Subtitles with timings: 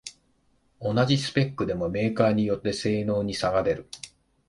[0.81, 3.87] 同じスペックでもメーカーによって性能に差が出る